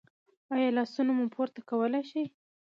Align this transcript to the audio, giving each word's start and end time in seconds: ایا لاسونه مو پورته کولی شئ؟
ایا 0.55 0.69
لاسونه 0.77 1.11
مو 1.17 1.25
پورته 1.35 1.61
کولی 1.69 2.01
شئ؟ 2.09 2.23